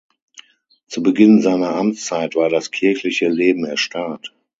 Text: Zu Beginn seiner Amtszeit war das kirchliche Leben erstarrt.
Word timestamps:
Zu 0.87 1.03
Beginn 1.03 1.43
seiner 1.43 1.75
Amtszeit 1.75 2.33
war 2.33 2.49
das 2.49 2.71
kirchliche 2.71 3.27
Leben 3.29 3.65
erstarrt. 3.65 4.33